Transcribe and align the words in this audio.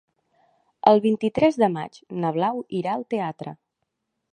El 0.93 1.01
vint-i-tres 1.03 1.61
de 1.65 1.69
maig 1.75 2.01
na 2.25 2.35
Blau 2.39 2.65
irà 2.83 2.97
al 2.97 3.09
teatre. 3.17 3.57